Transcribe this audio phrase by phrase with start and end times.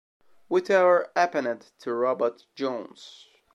[0.47, 3.27] Whatever Happened to Robot Jones?